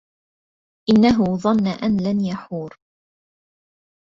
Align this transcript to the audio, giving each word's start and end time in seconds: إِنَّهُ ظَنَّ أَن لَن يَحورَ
إِنَّهُ 0.89 1.37
ظَنَّ 1.37 1.67
أَن 1.67 1.97
لَن 2.03 2.21
يَحورَ 2.25 2.77